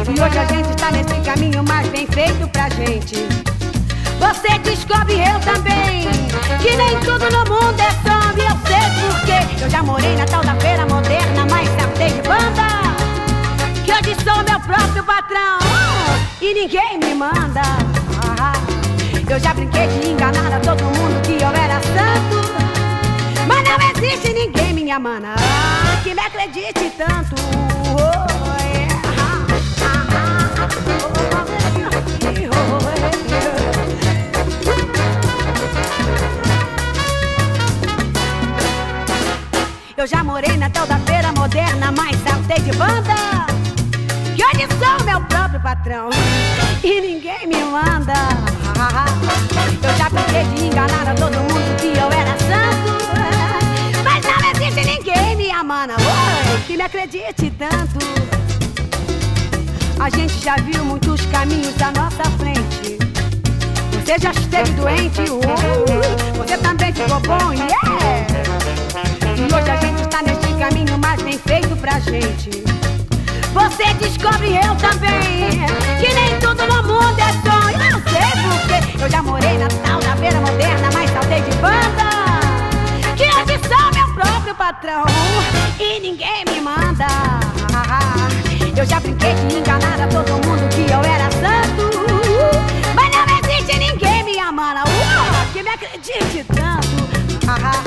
E 0.09 0.21
hoje 0.21 0.39
a 0.39 0.45
gente 0.45 0.71
está 0.71 0.91
nesse 0.91 1.15
caminho 1.25 1.63
mais 1.65 1.89
bem 1.89 2.07
feito 2.07 2.49
pra 2.49 2.69
gente. 2.71 3.27
Você 4.19 4.59
descobre 4.59 5.15
eu 5.15 5.39
também 5.41 6.09
Que 6.61 6.77
nem 6.77 6.99
tudo 7.01 7.31
no 7.31 7.39
mundo 7.45 7.81
é 7.81 7.91
samba 8.03 8.35
eu 8.37 8.57
sei 8.67 8.83
porquê 9.01 9.63
Eu 9.63 9.71
já 9.71 9.81
morei 9.83 10.17
na 10.17 10.27
tal 10.27 10.43
da 10.43 10.55
feira 10.57 10.85
moderna 10.87 11.47
Mas 11.49 11.69
saltei 11.69 12.11
de 12.11 12.23
banda. 12.23 12.67
Que 13.85 13.93
hoje 13.93 14.17
sou 14.25 14.43
meu 14.43 14.61
próprio 14.61 15.05
patrão. 15.05 15.59
E 16.41 16.53
ninguém 16.53 16.99
me 16.99 17.15
manda. 17.15 17.63
Eu 19.29 19.39
já 19.39 19.55
brinquei 19.55 19.87
de 19.87 20.09
enganar 20.09 20.53
a 20.53 20.61
todo 20.61 20.83
mundo 20.83 21.23
Que 21.23 21.43
eu 21.43 21.49
era 21.49 21.81
santo 21.81 22.58
não 23.77 23.91
existe 23.91 24.33
ninguém, 24.33 24.73
minha 24.73 24.99
mana 24.99 25.35
Que 26.03 26.15
me 26.15 26.21
acredite 26.21 26.91
tanto. 26.97 27.37
Eu 39.97 40.07
já 40.07 40.23
morei 40.23 40.57
na 40.57 40.71
tal 40.71 40.87
da 40.87 40.97
feira 41.01 41.33
moderna, 41.33 41.91
mas 41.91 42.17
saltei 42.23 42.61
de 42.63 42.71
banda. 42.79 43.17
Que 44.37 44.45
hoje 44.45 44.69
sou 44.79 45.05
meu 45.05 45.21
próprio 45.23 45.61
patrão 45.61 46.09
e 46.85 47.01
ninguém 47.01 47.49
me 47.49 47.65
manda. 47.65 48.15
Eu 49.83 49.97
já 49.97 50.09
brinquei 50.09 50.45
de 50.55 50.67
enganar 50.67 51.09
a 51.09 51.15
todo 51.15 51.35
mundo 51.35 51.77
que 51.81 51.99
eu 51.99 52.07
era 52.13 52.37
santo. 52.39 53.48
Existe 54.79 54.97
ninguém, 54.97 55.37
minha 55.37 55.65
mana, 55.65 55.95
oi, 55.95 56.61
que 56.67 56.77
me 56.77 56.83
acredite 56.83 57.53
tanto. 57.59 57.99
A 59.99 60.09
gente 60.09 60.39
já 60.39 60.55
viu 60.57 60.85
muitos 60.85 61.27
caminhos 61.27 61.75
à 61.83 61.91
nossa 61.91 62.23
frente. 62.39 62.97
Você 63.93 64.19
já 64.21 64.31
esteve 64.31 64.71
doente, 64.73 65.23
uh, 65.23 66.37
você 66.37 66.57
também 66.59 66.93
ficou 66.93 67.19
bom, 67.21 67.53
yeah! 67.53 68.27
E 69.37 69.53
hoje 69.53 69.71
a 69.71 69.77
gente 69.77 70.03
está 70.03 70.23
neste 70.23 70.47
caminho 70.55 70.99
mais 70.99 71.21
bem 71.23 71.39
feito 71.39 71.77
pra 71.77 71.99
gente. 71.99 72.63
Você 73.53 73.95
descobre 73.95 74.55
eu 74.55 74.77
também 74.77 75.67
que 75.99 76.15
nem 76.15 76.39
tudo 76.39 76.65
no 76.67 76.83
mundo 76.85 77.19
é 77.19 77.33
sonho. 77.43 77.83
Eu 77.83 77.91
não 77.91 78.03
sei 78.03 78.31
porquê. 78.43 79.03
Eu 79.03 79.11
já 79.11 79.23
morei 79.23 79.59
na 79.59 79.69
tal 79.69 79.99
da 80.01 80.17
feira 80.17 80.41
moderna, 80.41 80.89
mas 80.95 81.11
saltei 81.11 81.41
de 81.41 81.57
banda. 81.57 82.09
Que 83.17 83.25
hoje 83.25 83.59
meu 83.95 84.08
próprio 84.19 84.55
patrão 84.57 85.05
e 85.79 86.01
ninguém 86.01 86.45
me 86.51 86.61
manda. 86.61 87.07
Eu 88.77 88.85
já 88.85 88.99
brinquei 89.01 89.33
de 89.35 89.59
enganar 89.59 90.01
a 90.01 90.09
todo 90.09 90.33
mundo 90.45 90.69
que 90.71 90.91
eu 90.91 91.01
era 91.01 91.31
santo. 91.31 91.91
Mas 92.95 93.11
não 93.15 93.25
existe 93.39 93.79
ninguém, 93.79 94.25
minha 94.25 94.51
mana, 94.51 94.83
uh, 94.83 95.53
que 95.53 95.63
me 95.63 95.71
acredite 95.71 96.45
tanto. 96.53 96.89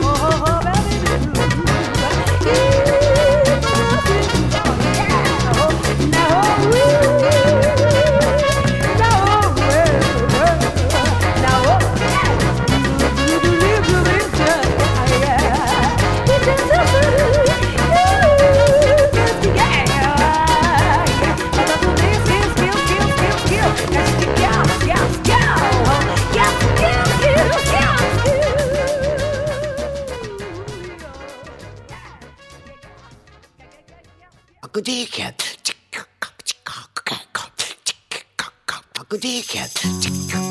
oh, 0.04 0.42
oh, 34.74 34.80
oh, 34.80 34.82
Desde 39.12 39.44
que 39.44 40.38
me 40.38 40.51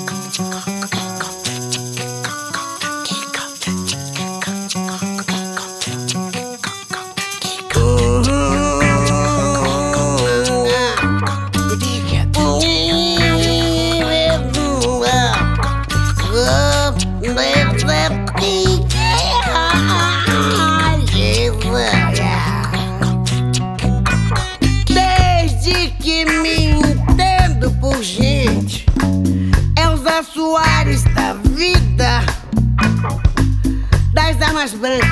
Wednesday. 34.80 35.09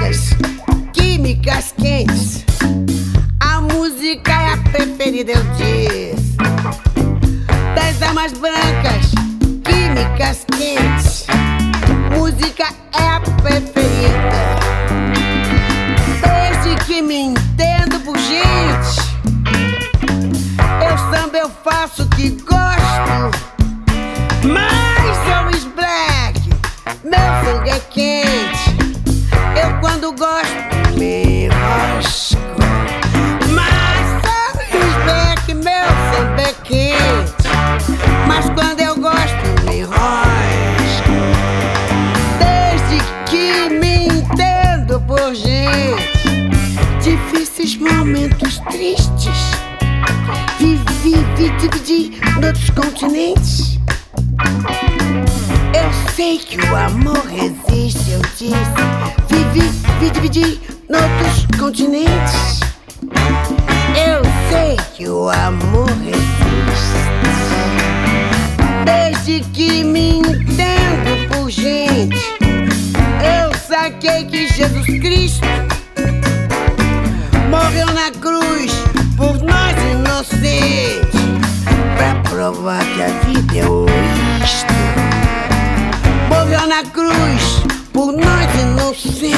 Jesus 87.19 87.63
por 87.93 88.13
nós 88.13 88.55
inocentes 88.61 89.35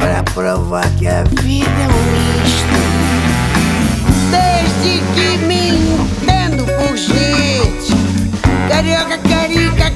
para 0.00 0.22
provar 0.34 0.88
que 0.96 1.06
a 1.06 1.22
vida 1.24 1.68
é 1.68 1.88
um 1.88 2.02
misto. 2.12 2.78
Desde 4.30 5.02
que 5.14 5.38
me 5.44 5.68
entendo 5.70 6.64
por 6.64 6.96
gente, 6.96 7.94
carioca, 8.68 9.18
carica. 9.18 9.87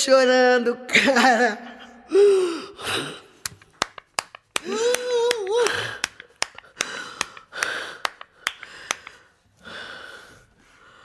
Chorando, 0.00 0.76
cara. 0.86 1.58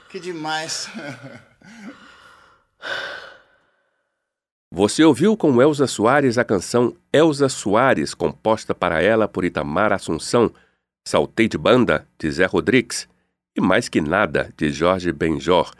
Que 0.08 0.18
demais. 0.18 0.88
Você 4.72 5.04
ouviu 5.04 5.36
com 5.36 5.60
Elza 5.60 5.86
Soares 5.86 6.38
a 6.38 6.44
canção 6.44 6.96
Elza 7.12 7.48
Soares, 7.48 8.14
composta 8.14 8.74
para 8.74 9.02
ela 9.02 9.28
por 9.28 9.44
Itamar 9.44 9.92
Assunção, 9.92 10.52
Saltei 11.06 11.48
de 11.48 11.58
Banda, 11.58 12.06
de 12.18 12.30
Zé 12.30 12.46
Rodrigues, 12.46 13.08
e 13.54 13.60
Mais 13.60 13.88
Que 13.88 14.00
Nada, 14.00 14.52
de 14.56 14.70
Jorge 14.70 15.12
Benjor. 15.12 15.72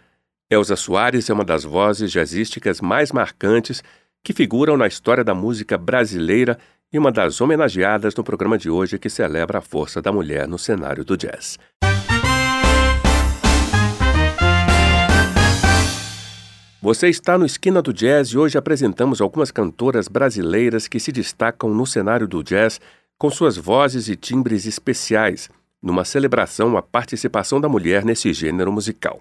Elza 0.48 0.76
Soares 0.76 1.28
é 1.28 1.32
uma 1.32 1.44
das 1.44 1.64
vozes 1.64 2.12
jazzísticas 2.12 2.80
mais 2.80 3.10
marcantes 3.10 3.82
que 4.22 4.32
figuram 4.32 4.76
na 4.76 4.86
história 4.86 5.24
da 5.24 5.34
música 5.34 5.76
brasileira 5.76 6.56
e 6.92 6.96
uma 6.96 7.10
das 7.10 7.40
homenageadas 7.40 8.14
no 8.14 8.22
programa 8.22 8.56
de 8.56 8.70
hoje 8.70 8.96
que 8.96 9.10
celebra 9.10 9.58
a 9.58 9.60
força 9.60 10.00
da 10.00 10.12
mulher 10.12 10.46
no 10.46 10.56
cenário 10.56 11.04
do 11.04 11.16
jazz. 11.16 11.58
Você 16.80 17.08
está 17.08 17.36
no 17.36 17.44
Esquina 17.44 17.82
do 17.82 17.92
Jazz 17.92 18.28
e 18.28 18.38
hoje 18.38 18.56
apresentamos 18.56 19.20
algumas 19.20 19.50
cantoras 19.50 20.06
brasileiras 20.06 20.86
que 20.86 21.00
se 21.00 21.10
destacam 21.10 21.74
no 21.74 21.84
cenário 21.84 22.28
do 22.28 22.44
jazz 22.44 22.80
com 23.18 23.28
suas 23.28 23.56
vozes 23.56 24.08
e 24.08 24.14
timbres 24.14 24.64
especiais, 24.64 25.50
numa 25.82 26.04
celebração 26.04 26.76
à 26.76 26.82
participação 26.82 27.60
da 27.60 27.68
mulher 27.68 28.04
nesse 28.04 28.32
gênero 28.32 28.70
musical. 28.70 29.18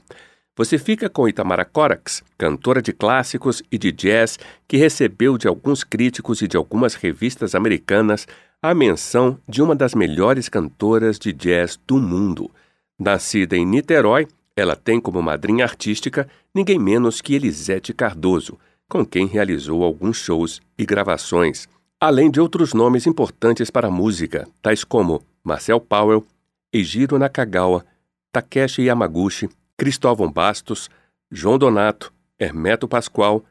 Você 0.57 0.77
fica 0.77 1.09
com 1.09 1.27
Itamara 1.27 1.65
Corax, 1.65 2.23
cantora 2.37 2.81
de 2.81 2.93
clássicos 2.93 3.61
e 3.69 3.77
de 3.77 3.91
jazz 3.91 4.39
que 4.65 4.77
recebeu 4.77 5.37
de 5.37 5.49
alguns 5.49 5.83
críticos 5.83 6.41
e 6.41 6.47
de 6.47 6.55
algumas 6.55 6.93
revistas 6.95 7.53
americanas 7.53 8.25
a 8.61 8.73
menção 8.73 9.37
de 9.47 9.61
uma 9.61 9.75
das 9.75 9.93
melhores 9.93 10.47
cantoras 10.47 11.19
de 11.19 11.33
jazz 11.33 11.77
do 11.85 11.97
mundo. 11.97 12.49
Nascida 12.97 13.57
em 13.57 13.65
Niterói, 13.65 14.29
ela 14.55 14.77
tem 14.77 15.01
como 15.01 15.21
madrinha 15.21 15.65
artística 15.65 16.25
ninguém 16.53 16.79
menos 16.79 17.19
que 17.19 17.35
Elisete 17.35 17.93
Cardoso, 17.93 18.57
com 18.87 19.05
quem 19.05 19.27
realizou 19.27 19.83
alguns 19.83 20.15
shows 20.15 20.61
e 20.77 20.85
gravações, 20.85 21.67
além 21.99 22.31
de 22.31 22.39
outros 22.39 22.73
nomes 22.73 23.05
importantes 23.05 23.69
para 23.69 23.89
a 23.89 23.91
música, 23.91 24.47
tais 24.61 24.85
como 24.85 25.21
Marcel 25.43 25.81
Powell, 25.81 26.25
Eijiro 26.71 27.19
Nakagawa, 27.19 27.85
Takeshi 28.31 28.83
Yamaguchi, 28.83 29.49
Cristóvão 29.77 30.31
Bastos, 30.31 30.89
João 31.29 31.57
Donato, 31.57 32.13
Hermeto 32.39 32.87
Pascoal, 32.87 33.43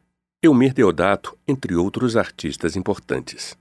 Elmir 0.42 0.72
Deodato, 0.72 1.38
entre 1.46 1.74
outros 1.74 2.16
artistas 2.16 2.76
importantes. 2.76 3.58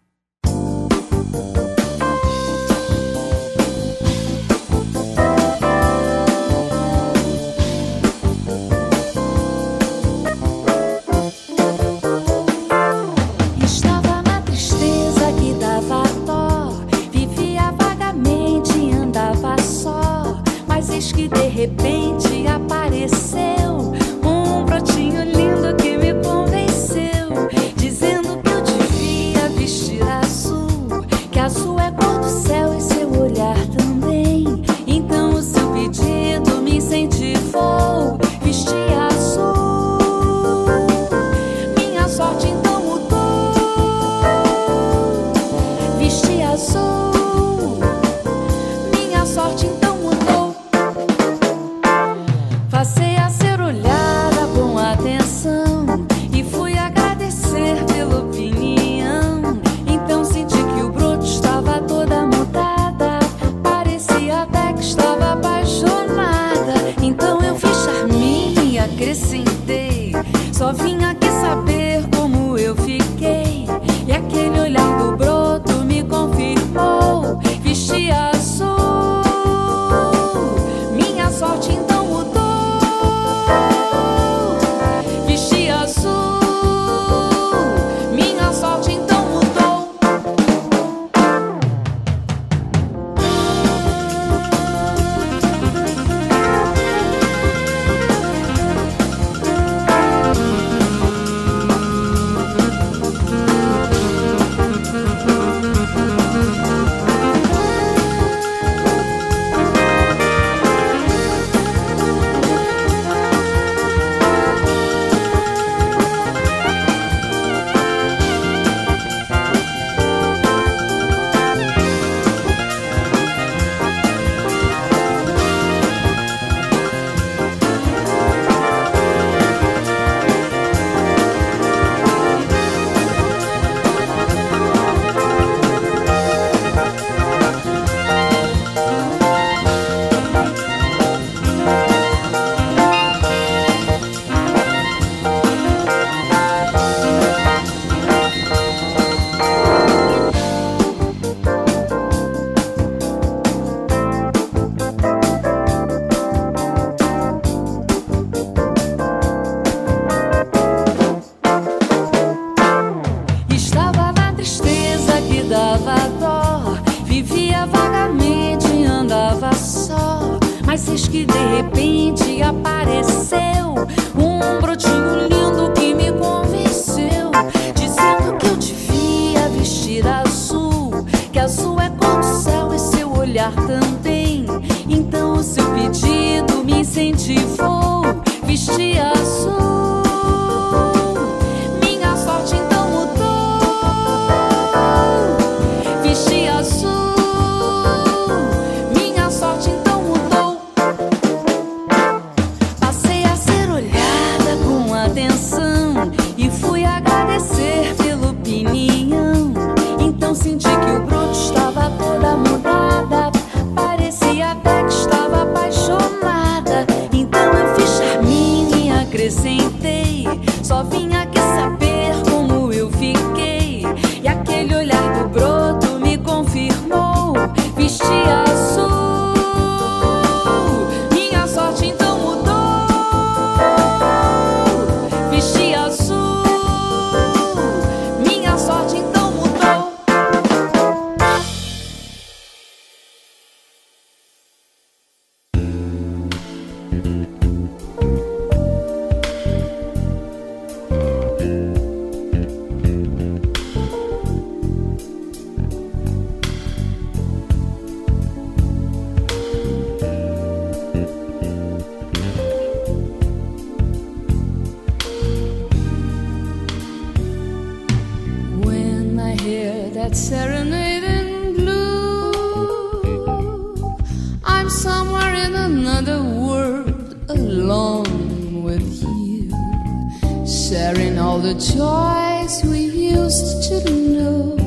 sharing 280.73 281.19
all 281.19 281.37
the 281.37 281.53
joys 281.53 282.63
we 282.63 282.79
used 283.19 283.61
to 283.69 283.77
know 283.93 284.57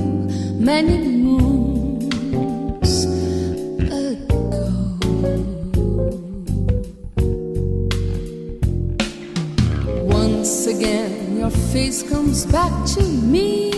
many 0.54 0.98
moons 1.26 2.92
ago. 3.90 4.38
Once 10.04 10.68
again, 10.68 11.38
your 11.40 11.50
face 11.74 12.08
comes 12.08 12.46
back 12.46 12.72
to 12.94 13.02
me, 13.02 13.72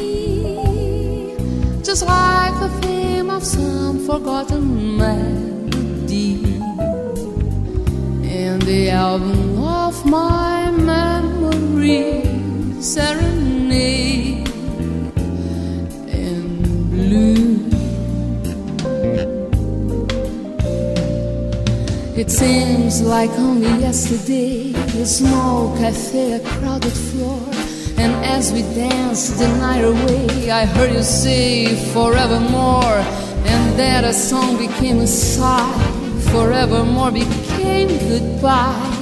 just 1.82 2.04
like 2.04 2.52
the 2.60 2.68
fame 2.82 3.30
of 3.30 3.42
some 3.42 3.98
forgotten. 4.06 4.57
Yesterday, 23.88 24.74
a 25.00 25.06
small 25.06 25.74
cafe, 25.78 26.32
a 26.32 26.40
crowded 26.40 26.92
floor. 26.92 27.40
And 27.96 28.12
as 28.24 28.52
we 28.52 28.62
danced 28.74 29.38
the 29.38 29.48
night 29.58 29.82
away, 29.82 30.50
I 30.50 30.66
heard 30.66 30.92
you 30.92 31.02
say 31.02 31.74
forevermore. 31.94 33.00
And 33.52 33.78
that 33.78 34.04
a 34.04 34.12
song 34.12 34.58
became 34.58 34.98
a 35.00 35.06
sigh, 35.06 35.72
forevermore 36.30 37.12
became 37.12 37.88
goodbye. 38.10 38.96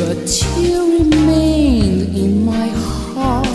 But 0.00 0.26
you 0.58 0.98
remained 0.98 2.16
in 2.16 2.44
my 2.44 2.68
heart. 3.14 3.46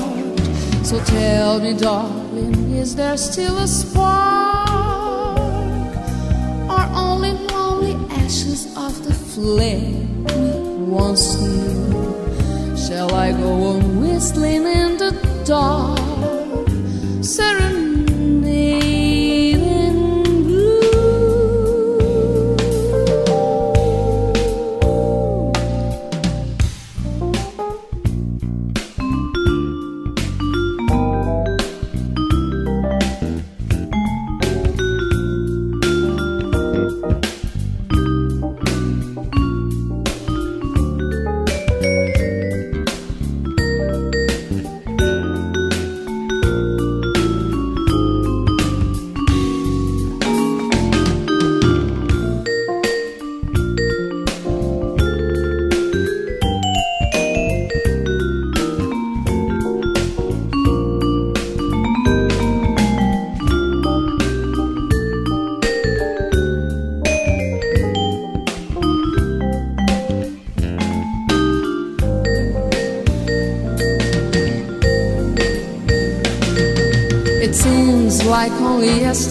So 0.86 1.04
tell 1.04 1.60
me, 1.60 1.74
darling, 1.74 2.74
is 2.74 2.96
there 2.96 3.18
still 3.18 3.58
a 3.58 3.68
spark? 3.68 4.21
Flame? 9.42 10.24
once 10.88 11.40
knew. 11.42 12.78
Shall 12.78 13.12
I 13.16 13.32
go 13.32 13.52
on 13.72 14.00
whistling 14.02 14.66
in 14.68 14.98
the 14.98 15.12
dark? 15.46 16.01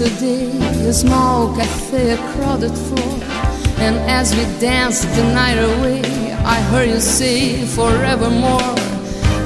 Yesterday, 0.01 0.49
a 0.89 0.93
small 0.93 1.55
cafe, 1.55 2.13
a 2.13 2.17
crowded 2.33 2.73
floor. 2.73 3.21
And 3.79 3.97
as 4.11 4.35
we 4.35 4.45
danced 4.59 5.09
the 5.15 5.25
night 5.35 5.59
away, 5.59 6.03
I 6.45 6.61
heard 6.71 6.89
you 6.89 7.01
say 7.01 7.67
forevermore. 7.67 8.79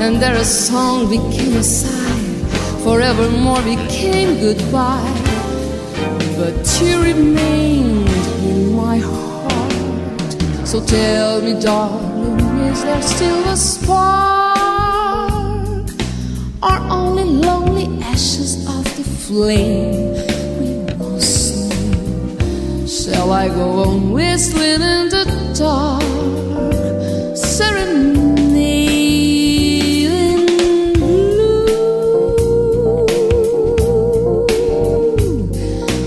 And 0.00 0.20
there 0.22 0.36
a 0.36 0.44
song 0.44 1.10
became 1.10 1.56
a 1.56 1.62
sigh, 1.62 2.82
forevermore 2.84 3.62
became 3.62 4.38
goodbye. 4.40 5.20
But 6.36 6.80
you 6.80 7.02
remained 7.02 8.08
in 8.44 8.74
my 8.74 8.98
heart. 8.98 10.66
So 10.66 10.84
tell 10.84 11.42
me, 11.42 11.60
darling, 11.60 12.40
is 12.70 12.82
there 12.82 13.02
still 13.02 13.44
a 13.48 13.56
spark? 13.56 14.94
Or 16.62 16.76
only 16.90 17.24
lonely 17.24 17.86
ashes 18.02 18.66
of 18.68 18.84
the 18.96 19.04
flame? 19.04 20.13
shall 23.24 23.32
I 23.32 23.48
go 23.48 23.84
on 23.84 24.10
whistling 24.12 24.82
in 24.82 25.08
the 25.08 25.24
dark? 25.56 26.02
Serenade 27.34 28.74
in 30.10 30.44
blue. 30.94 31.56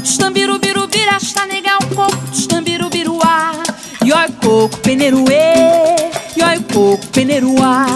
Estambirubirubi, 0.03 0.99
está 1.17 1.47
negar 1.47 1.79
é 1.81 1.85
um 1.85 1.89
coco, 1.95 2.19
estambirubiruá. 2.33 3.53
Ioi 4.05 4.29
coco, 4.43 4.77
peneruê, 4.79 6.11
ioi 6.37 6.59
né, 6.59 6.65
coco, 6.73 7.07
peneruá. 7.09 7.87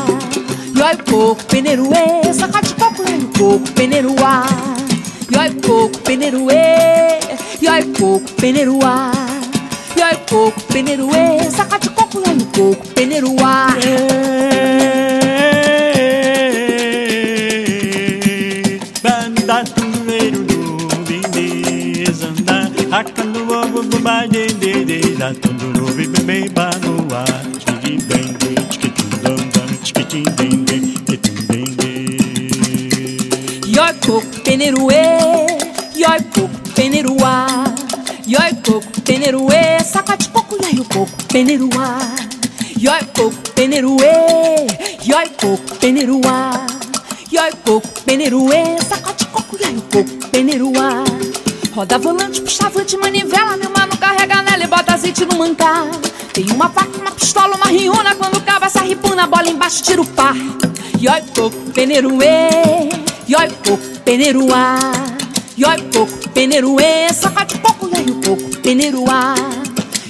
Ioi 0.77 0.97
coco, 1.09 1.45
peneruê, 1.47 2.33
no 2.33 2.75
coco, 2.75 3.03
ioi 3.03 3.29
coco, 3.39 3.73
peneruá. 3.73 4.47
Ioi 5.33 5.51
coco, 5.63 5.99
peneruê, 6.01 7.19
ioi 7.63 7.83
coco, 7.99 8.33
peneruá. 8.41 9.11
Ioi 9.97 10.17
coco, 10.29 10.61
peneruê, 10.73 11.51
sacode 11.51 11.89
coco, 11.91 12.21
no 12.21 12.45
coco, 12.47 12.87
peneruá. 12.95 13.74
da 25.25 25.33
tandurubi 25.33 26.07
bebê 26.07 26.49
bagua 26.51 27.25
tiri 27.65 27.97
dengue 28.09 28.55
tchikitum 28.69 29.09
bem 29.23 29.79
tchikitim 29.83 30.25
dengue 30.67 31.17
bem 31.49 31.69
bem, 31.79 32.07
Yoi 33.75 33.95
coco 34.05 34.27
penerue 34.45 35.05
Yoi 35.97 36.21
coco 36.35 36.59
penerua 36.77 37.47
Yoi 38.27 38.53
coco 38.67 39.01
penerue 39.07 39.63
Sacate 39.93 40.29
coco 40.29 40.59
e 40.61 40.67
aí 40.67 40.85
coco 40.93 41.25
penerua 41.33 41.87
Yoi 42.77 43.05
coco 43.17 43.51
penerue 43.55 44.13
Yoi 45.09 45.29
coco 45.41 45.75
penerua 45.81 46.67
Yoi 47.33 47.53
coco 47.65 47.89
penerue 48.05 48.63
Sacate 48.87 49.27
coco 49.29 49.57
e 49.59 49.65
aí 49.65 49.83
coco 49.91 50.29
penerua 50.31 51.03
Roda 51.75 51.99
volante, 51.99 52.41
puxava 52.41 52.85
de 52.85 52.97
manivela, 52.97 53.57
meu 53.57 53.74
mancar. 55.35 55.87
Tem 56.33 56.51
uma 56.51 56.69
faca, 56.69 56.99
uma 56.99 57.11
pistola, 57.11 57.57
uma 57.57 57.67
riuna, 57.67 58.15
quando 58.15 58.41
cava 58.43 58.67
essa 58.67 58.81
ripuna, 58.81 59.27
bola 59.27 59.49
embaixo, 59.49 59.83
tira 59.83 60.01
o 60.01 60.07
par. 60.07 60.35
Yoi 61.01 61.23
coco, 61.35 61.57
peneruê, 61.73 62.49
yoi 63.29 63.51
coco, 63.65 64.01
peneruá. 64.05 64.79
Yoi 65.59 65.83
coco, 65.93 66.29
peneruê, 66.31 67.13
sacode 67.13 67.59
coco, 67.59 67.89
yoi 67.89 68.05
coco, 68.25 68.59
peneruá. 68.61 69.35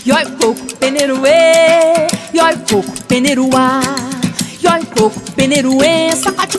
Yoi 0.07 0.25
coco, 0.41 0.77
peneruê, 0.77 2.07
yoi 2.35 2.57
coco, 2.70 3.05
peneruá. 3.09 3.81
Yoi 4.62 4.85
coco, 4.97 5.20
peneruê, 5.33 6.12
sacode 6.16 6.59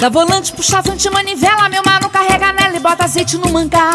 Roda 0.00 0.08
volante, 0.08 0.52
puxa 0.52 0.78
avante, 0.78 1.10
manivela, 1.10 1.68
meu 1.68 1.82
mano 1.84 2.08
carrega 2.08 2.54
nela 2.54 2.74
e 2.74 2.80
bota 2.80 3.04
azeite 3.04 3.36
no 3.36 3.52
mangá. 3.52 3.92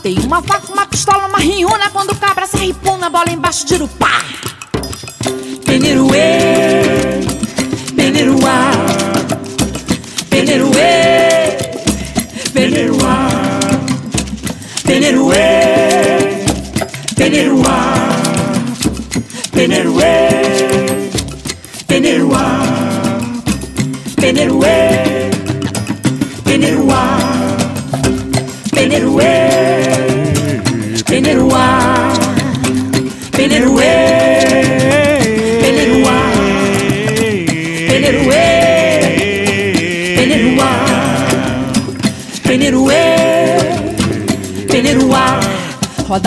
Tem 0.00 0.16
uma 0.20 0.40
faca, 0.40 0.72
uma 0.72 0.86
pistola, 0.86 1.26
uma 1.26 1.38
riuna, 1.38 1.90
quando 1.90 2.14
cabra 2.14 2.46
se 2.46 2.56
ripuna, 2.58 3.10
bola 3.10 3.28
embaixo 3.28 3.66
de 3.66 3.74
irupá. 3.74 4.22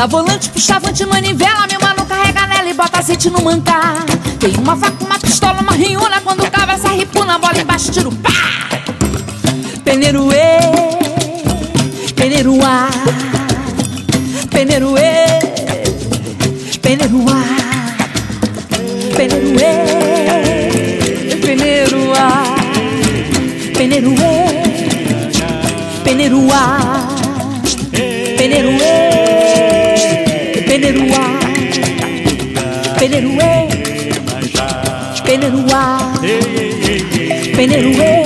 Na 0.02 0.08
volante, 0.08 0.50
puxa 0.50 0.80
vante, 0.80 1.06
manivela, 1.06 1.68
meu 1.70 1.80
mano, 1.80 2.04
carrega 2.08 2.48
nela 2.48 2.68
e 2.68 2.74
bota 2.74 2.98
azeite 2.98 3.30
no 3.30 3.40
mancar. 3.44 4.04
Tem 4.40 4.52
uma 4.58 4.76
faca, 4.76 5.06
uma 5.06 5.20
pistola, 5.20 5.62
uma 5.62 5.74
riuna, 5.74 6.20
quando 6.22 6.50
cava 6.50 6.72
essa 6.72 6.88
ripuna, 6.90 7.38
bola 7.38 7.62
embaixo, 7.62 7.92
tiro 7.92 8.12
pá! 8.12 8.32
Peneiro 9.86 10.28
e, 10.34 12.14
peneiro 12.14 12.58
a, 12.66 12.90
peneiro 14.50 14.96
e, 14.98 15.40
peneiro 16.80 17.24
a, 17.30 17.44
peneiro 19.16 19.54
e, 21.30 21.36
peneiro 21.46 22.12
a, 22.18 22.56
peneiro 23.78 24.16
e, 24.16 24.26
peneiro 26.04 26.48
a, 26.52 27.08
peneiro 28.36 28.72
e. 28.72 29.21
Peneruê, 33.12 33.68
Peneruá, 35.26 36.14
Peneruê, 37.58 38.24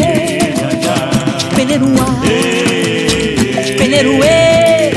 Peneruá, 1.55 2.05
Peneruê, 3.79 4.91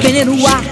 Peneruá. 0.00 0.62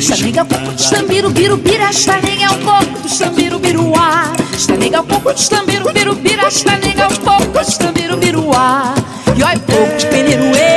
Sanega 0.00 0.40
é 0.40 0.42
um 0.42 0.46
pouco 0.46 0.74
de 0.74 0.82
sambiru, 0.82 1.30
biru, 1.30 1.56
bira, 1.58 1.92
sanega 1.92 2.42
é 2.42 2.50
um 2.50 2.58
pouco 2.58 3.02
de 3.02 3.14
sambiru, 3.14 3.60
biruá. 3.60 4.32
Sanega 4.58 4.96
é 4.96 5.00
um 5.00 5.04
pouco 5.04 5.32
de 5.32 5.40
sambiru, 5.40 5.92
biru, 5.92 6.14
bira, 6.16 6.50
sanega 6.50 7.02
é 7.02 7.06
um 7.06 7.16
pouco 7.18 7.64
de 7.64 7.72
sambiru, 7.72 8.16
biruá. 8.16 8.94
E 9.36 9.42
olha 9.44 9.60
pouco 9.60 9.96
de 9.96 10.06
peneruê. 10.06 10.67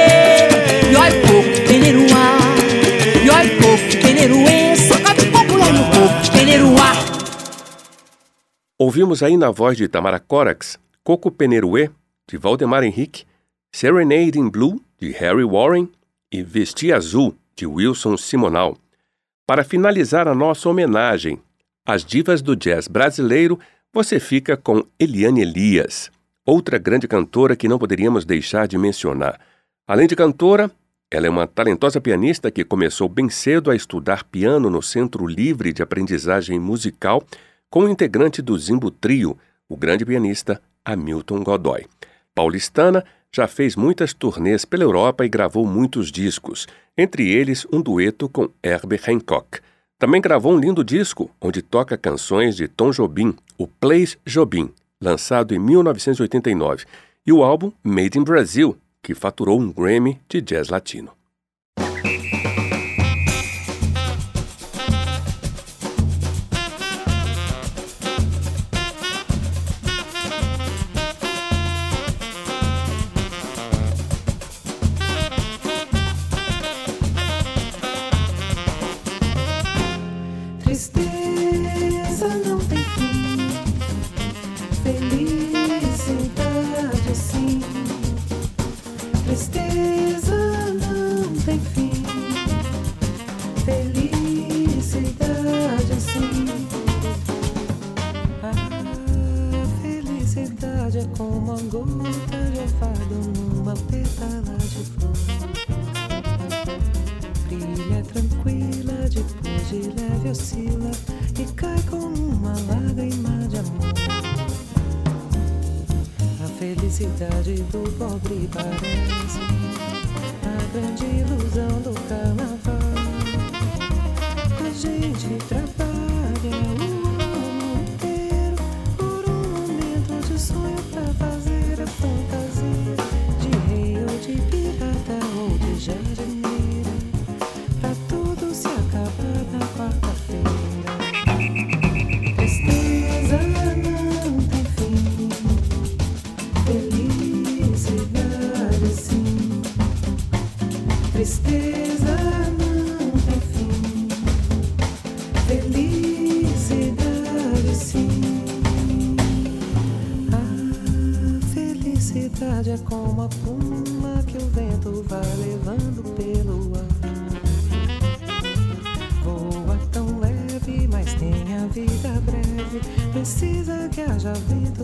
Ouvimos 8.92 9.24
aí 9.24 9.38
na 9.38 9.50
voz 9.50 9.78
de 9.78 9.88
Tamara 9.88 10.20
Corax, 10.20 10.78
Coco 11.02 11.32
Peneruê, 11.32 11.90
de 12.30 12.38
Valdemar 12.38 12.84
Henrique, 12.84 13.24
Serenade 13.74 14.38
in 14.38 14.50
Blue, 14.50 14.82
de 15.00 15.12
Harry 15.12 15.46
Warren, 15.46 15.90
e 16.30 16.44
Vestir 16.44 16.94
Azul, 16.94 17.34
de 17.56 17.66
Wilson 17.66 18.18
Simonal. 18.18 18.78
Para 19.48 19.64
finalizar 19.64 20.28
a 20.28 20.36
nossa 20.36 20.68
homenagem 20.68 21.40
às 21.88 22.04
divas 22.04 22.42
do 22.42 22.54
jazz 22.54 22.90
brasileiro, 22.90 23.58
você 23.94 24.20
fica 24.20 24.58
com 24.58 24.84
Eliane 25.00 25.42
Elias, 25.42 26.12
outra 26.46 26.78
grande 26.78 27.08
cantora 27.08 27.56
que 27.56 27.70
não 27.70 27.80
poderíamos 27.80 28.26
deixar 28.26 28.68
de 28.68 28.78
mencionar. 28.78 29.40
Além 29.88 30.06
de 30.06 30.18
cantora, 30.18 30.70
ela 31.10 31.28
é 31.28 31.30
uma 31.30 31.48
talentosa 31.48 32.02
pianista 32.02 32.52
que 32.52 32.66
começou 32.66 33.08
bem 33.08 33.30
cedo 33.30 33.72
a 33.72 33.76
estudar 33.76 34.26
piano 34.26 34.70
no 34.70 34.82
Centro 34.82 35.26
Livre 35.26 35.72
de 35.72 35.82
Aprendizagem 35.82 36.60
Musical 36.60 37.24
com 37.72 37.86
o 37.86 37.90
integrante 37.90 38.42
do 38.42 38.60
Zimbo 38.60 38.92
Trio, 38.92 39.38
o 39.68 39.78
grande 39.78 40.06
pianista 40.06 40.62
Hamilton 40.84 41.42
Godoy. 41.42 41.86
Paulistana, 42.36 43.04
já 43.34 43.48
fez 43.48 43.78
muitas 43.78 44.14
turnês 44.14 44.66
pela 44.66 44.84
Europa 44.84 45.26
e 45.26 45.30
gravou 45.30 45.66
muitos 45.66 46.12
discos, 46.12 46.68
entre 46.98 47.32
eles 47.32 47.66
um 47.72 47.82
dueto 47.82 48.28
com 48.28 48.50
Herbie 48.62 49.00
Hancock. 49.08 49.60
Também 49.98 50.20
gravou 50.20 50.54
um 50.54 50.60
lindo 50.60 50.84
disco 50.84 51.32
onde 51.40 51.62
toca 51.62 51.98
canções 51.98 52.58
de 52.58 52.68
Tom 52.68 52.92
Jobim, 52.92 53.34
o 53.58 53.66
Plays 53.66 54.18
Jobim, 54.26 54.70
lançado 55.00 55.56
em 55.56 55.60
1989, 55.60 56.86
e 57.26 57.32
o 57.32 57.42
álbum 57.42 57.72
Made 57.82 58.20
in 58.20 58.24
Brazil, 58.24 58.78
que 59.02 59.16
faturou 59.16 59.60
um 59.62 59.72
Grammy 59.72 60.20
de 60.28 60.42
jazz 60.42 60.68
latino. 60.68 61.21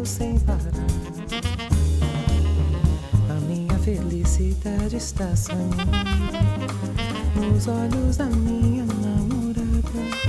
sem 0.08 0.40
parar. 0.40 0.60
A 3.30 3.34
minha 3.42 3.78
felicidade 3.80 4.96
está 4.96 5.36
sonhando 5.36 5.76
nos 7.36 7.68
olhos 7.68 8.18
da 8.18 8.26
minha 8.26 8.86
namorada. 8.86 10.27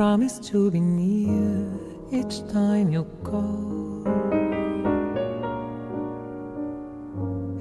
Promise 0.00 0.38
to 0.38 0.70
be 0.70 0.80
near 0.80 1.68
each 2.10 2.40
time 2.50 2.90
you 2.90 3.04
call. 3.22 4.02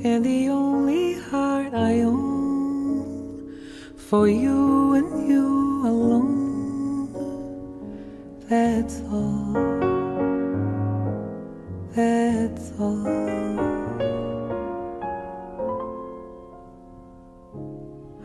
And 0.06 0.24
the 0.24 0.48
only 0.48 1.20
heart 1.20 1.74
I 1.74 2.00
own 2.00 3.60
for 3.98 4.30
you 4.30 4.94
and 4.94 5.28
you 5.28 5.48
alone. 5.86 7.12
That's 8.48 9.02
all. 9.12 9.54
That's 11.94 12.72
all. 12.80 13.06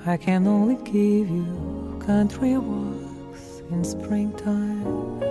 I 0.07 0.17
can 0.17 0.47
only 0.47 0.77
give 0.85 1.29
you 1.29 1.99
country 2.07 2.57
walks 2.59 2.84
in 3.71 3.85
springtime 3.85 5.23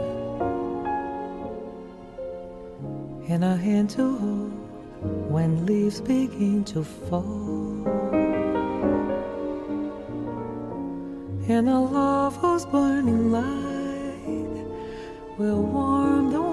and 3.30 3.44
a 3.44 3.56
hand 3.56 3.90
to 3.90 4.18
hold 4.18 4.52
when 5.32 5.66
leaves 5.66 6.02
begin 6.02 6.64
to 6.64 6.84
fall. 6.84 7.88
And 11.48 11.68
a 11.68 11.80
love 11.80 12.36
whose 12.38 12.66
burning 12.66 13.32
light 13.32 14.66
will 15.38 15.62
warm 15.62 16.32
the 16.32 16.53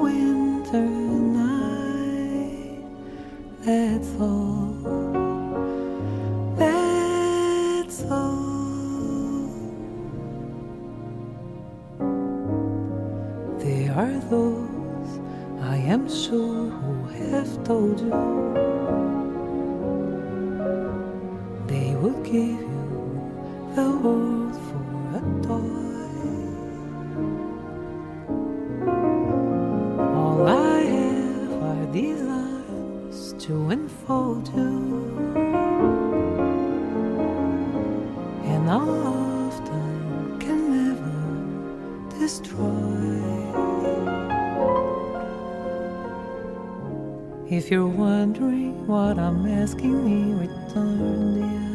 what 48.90 49.18
I'm 49.20 49.46
asking 49.46 49.96
me, 50.04 50.34
return 50.34 51.34
dear. 51.36 51.70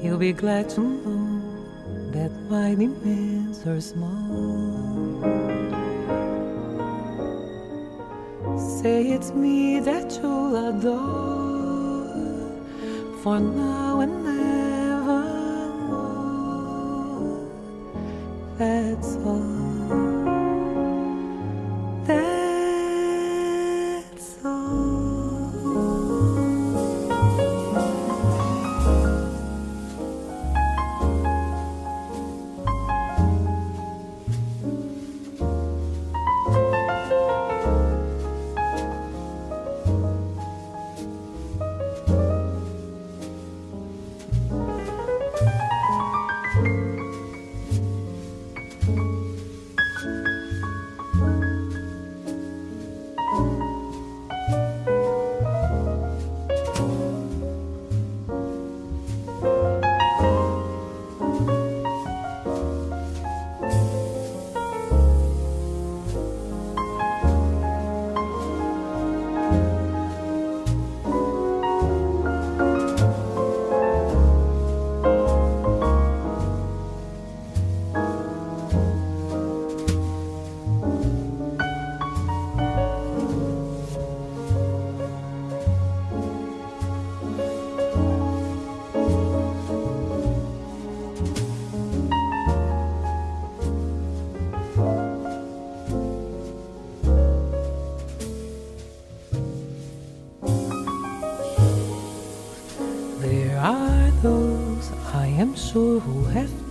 You'll 0.00 0.18
be 0.18 0.32
glad 0.32 0.70
to 0.76 0.80
know 0.80 1.42
that 2.12 2.30
my 2.48 2.76
demands 2.76 3.66
are 3.66 3.80
small. 3.80 5.18
Say 8.80 9.10
it's 9.10 9.32
me 9.32 9.80
that 9.80 10.16
you'll 10.22 10.54
adore 10.68 12.06
for 13.20 13.40
now 13.40 13.98
and 13.98 14.21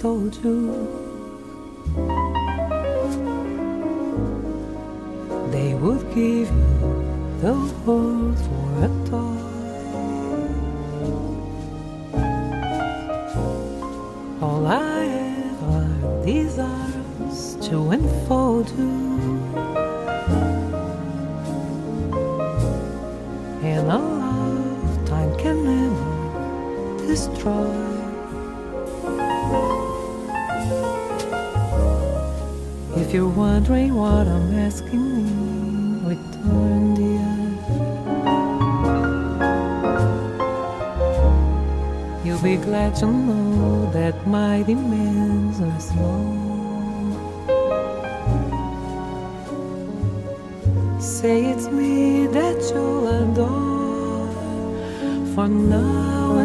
told 0.02 0.36
you. 0.43 0.58
They 5.52 5.76
would 5.76 6.04
give 6.16 6.49
If 33.12 33.16
you're 33.16 33.28
wondering 33.28 33.93
what 33.93 34.26
I'm 34.26 34.55
asking 34.55 35.03
me, 35.18 36.16
return 36.16 36.95
dear. 36.95 37.34
You'll 42.24 42.41
be 42.41 42.55
glad 42.55 42.95
to 43.01 43.07
know 43.07 43.91
that 43.91 44.26
my 44.26 44.64
demands 44.64 45.59
are 45.59 45.80
small. 45.82 46.39
Say 51.01 51.51
it's 51.51 51.68
me 51.68 52.28
that 52.28 52.62
you'll 52.74 53.07
adore 53.24 54.32
for 55.36 55.49
now 55.49 56.38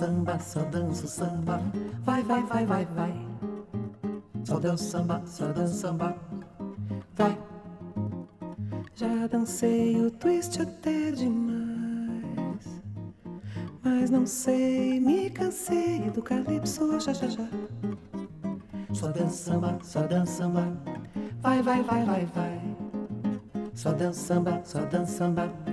samba, 0.00 0.38
só 0.38 0.60
danço 0.62 1.06
samba. 1.06 1.60
Vai, 2.02 2.22
vai, 2.22 2.42
vai, 2.44 2.64
vai, 2.64 2.86
vai. 2.86 3.14
Só 4.44 4.58
danço 4.58 4.84
samba, 4.84 5.22
só 5.26 5.52
danço 5.52 5.74
samba. 5.74 6.16
Vai. 7.14 7.38
Já 8.94 9.26
dancei 9.26 10.00
o 10.00 10.10
twist 10.10 10.62
até 10.62 11.10
demais. 11.10 12.82
Mas 13.82 14.10
não 14.10 14.26
sei, 14.26 14.98
me 15.00 15.28
cansei 15.28 16.10
do 16.10 16.22
calypso, 16.22 16.98
já, 16.98 17.12
já, 17.12 17.28
já. 17.28 17.48
Só 18.94 19.08
dança 19.08 19.50
samba, 19.50 19.78
só 19.82 20.02
dança 20.06 20.32
samba. 20.32 20.72
Vai, 21.42 21.62
vai, 21.62 21.82
vai, 21.82 22.04
vai, 22.06 22.24
vai. 22.24 22.76
Só 23.74 23.92
dança 23.92 24.18
samba, 24.18 24.62
só 24.64 24.80
dança 24.86 25.12
samba. 25.12 25.69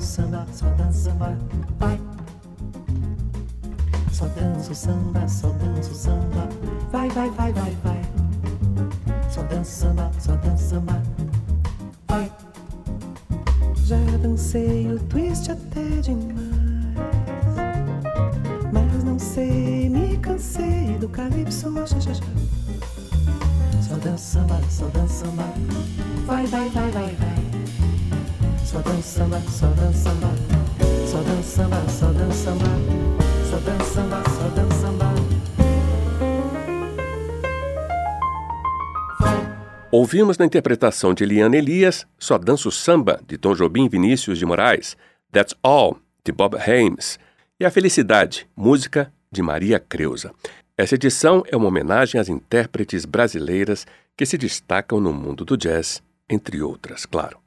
Só 0.00 0.22
dança 0.22 0.22
samba, 0.22 0.46
só 0.54 0.66
dança 0.70 1.10
samba. 1.10 1.38
Vai. 1.78 2.00
Só 4.10 4.24
dança 4.28 4.72
o 4.72 4.74
samba, 4.74 5.28
só 5.28 5.49
Ouvimos 40.00 40.38
na 40.38 40.46
interpretação 40.46 41.12
de 41.12 41.24
Eliane 41.24 41.58
Elias 41.58 42.06
Só 42.18 42.38
Danço 42.38 42.70
Samba, 42.70 43.20
de 43.28 43.36
Tom 43.36 43.54
Jobim 43.54 43.86
Vinícius 43.86 44.38
de 44.38 44.46
Moraes, 44.46 44.96
That's 45.30 45.54
All, 45.62 45.98
de 46.24 46.32
Bob 46.32 46.56
Hames, 46.56 47.18
e 47.60 47.66
A 47.66 47.70
Felicidade, 47.70 48.48
música 48.56 49.12
de 49.30 49.42
Maria 49.42 49.78
Creuza. 49.78 50.32
Essa 50.74 50.94
edição 50.94 51.44
é 51.48 51.54
uma 51.54 51.68
homenagem 51.68 52.18
às 52.18 52.30
intérpretes 52.30 53.04
brasileiras 53.04 53.86
que 54.16 54.24
se 54.24 54.38
destacam 54.38 54.98
no 55.00 55.12
mundo 55.12 55.44
do 55.44 55.54
jazz, 55.54 56.02
entre 56.30 56.62
outras, 56.62 57.04
claro. 57.04 57.38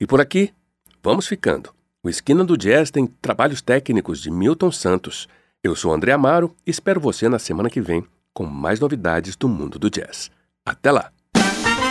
E 0.00 0.04
por 0.04 0.20
aqui, 0.20 0.52
vamos 1.00 1.28
ficando. 1.28 1.72
O 2.02 2.10
Esquina 2.10 2.42
do 2.42 2.58
Jazz 2.58 2.90
tem 2.90 3.06
trabalhos 3.06 3.62
técnicos 3.62 4.20
de 4.20 4.32
Milton 4.32 4.72
Santos. 4.72 5.28
Eu 5.62 5.76
sou 5.76 5.94
André 5.94 6.10
Amaro 6.10 6.56
e 6.66 6.72
espero 6.72 7.00
você 7.00 7.28
na 7.28 7.38
semana 7.38 7.70
que 7.70 7.80
vem 7.80 8.04
com 8.34 8.46
mais 8.46 8.80
novidades 8.80 9.36
do 9.36 9.48
mundo 9.48 9.78
do 9.78 9.88
jazz. 9.88 10.28
Até 10.66 10.90
lá! 10.90 11.12